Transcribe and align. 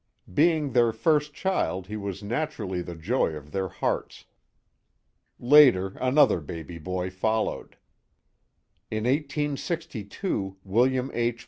Being 0.33 0.71
their 0.71 0.91
first 0.91 1.31
child 1.31 1.85
he 1.85 1.95
was 1.95 2.23
naturally 2.23 2.81
the 2.81 2.95
joy 2.95 3.35
of 3.35 3.51
their 3.51 3.67
hearts. 3.67 4.25
Later, 5.39 5.89
another 6.01 6.41
baby 6.41 6.79
boy 6.79 7.11
followed. 7.11 7.77
In 8.89 9.03
1862 9.03 10.57
William 10.63 11.11
H. 11.13 11.39